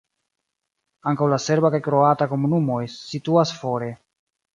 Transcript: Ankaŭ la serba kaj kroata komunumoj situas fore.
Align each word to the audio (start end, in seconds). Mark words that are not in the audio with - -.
Ankaŭ 1.11 1.27
la 1.33 1.37
serba 1.43 1.71
kaj 1.75 1.81
kroata 1.87 2.27
komunumoj 2.31 2.79
situas 2.95 3.53
fore. 3.59 3.91